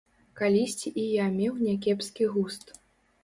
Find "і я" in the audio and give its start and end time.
1.01-1.27